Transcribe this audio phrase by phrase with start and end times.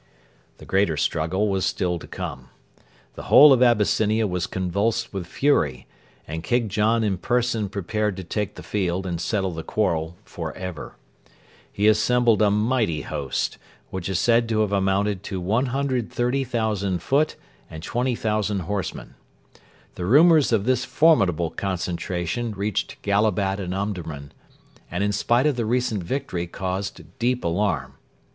[0.57, 2.49] The greater struggle was still to come.
[3.13, 5.85] The whole of Abyssinia was convulsed with fury,
[6.27, 10.55] and King John in person prepared to take the field and settle the quarrel for
[10.55, 10.95] ever.
[11.71, 13.59] He assembled a mighty host,
[13.91, 17.35] which is said to have amounted to 130,000 foot
[17.69, 19.13] and 20,000 horsemen.
[19.93, 24.31] The rumours of this formidable concentration reached Gallabat and Omdurman,
[24.89, 27.97] and in spite of the recent victory caused deep alarm.